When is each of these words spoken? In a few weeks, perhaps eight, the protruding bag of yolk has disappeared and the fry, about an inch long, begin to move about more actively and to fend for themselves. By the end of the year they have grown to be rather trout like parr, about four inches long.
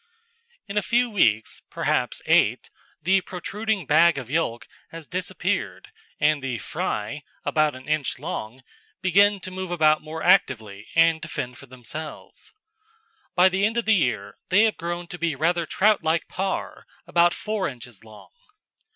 In 0.67 0.79
a 0.79 0.81
few 0.81 1.11
weeks, 1.11 1.61
perhaps 1.69 2.23
eight, 2.25 2.71
the 3.03 3.21
protruding 3.21 3.85
bag 3.85 4.17
of 4.17 4.31
yolk 4.31 4.67
has 4.89 5.05
disappeared 5.05 5.89
and 6.19 6.41
the 6.41 6.57
fry, 6.57 7.21
about 7.45 7.75
an 7.75 7.87
inch 7.87 8.17
long, 8.17 8.63
begin 9.03 9.39
to 9.41 9.51
move 9.51 9.69
about 9.69 10.01
more 10.01 10.23
actively 10.23 10.87
and 10.95 11.21
to 11.21 11.27
fend 11.27 11.59
for 11.59 11.67
themselves. 11.67 12.51
By 13.35 13.47
the 13.47 13.63
end 13.63 13.77
of 13.77 13.85
the 13.85 13.93
year 13.93 14.39
they 14.49 14.63
have 14.63 14.75
grown 14.77 15.05
to 15.05 15.19
be 15.19 15.35
rather 15.35 15.67
trout 15.67 16.01
like 16.03 16.27
parr, 16.27 16.87
about 17.05 17.31
four 17.35 17.67
inches 17.67 18.03
long. 18.03 18.29